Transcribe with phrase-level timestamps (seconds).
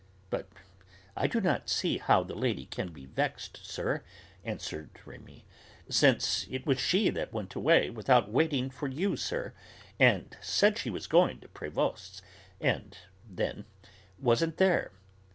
[0.31, 0.49] "But
[1.15, 4.03] I do not see how the lady can be vexed, sir,"
[4.43, 5.43] answered Rémi,
[5.89, 9.53] "since it was she that went away without waiting for you, sir,
[9.99, 12.23] and said she was going to Prévost's,
[12.59, 12.97] and
[13.29, 13.65] then
[14.17, 14.91] wasn't there."